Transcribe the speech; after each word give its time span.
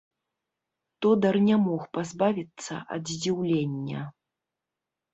Тодар 1.05 1.35
не 1.51 1.55
мог 1.67 1.81
пазбавіцца 1.99 2.73
ад 2.99 3.15
здзіўлення. 3.15 4.01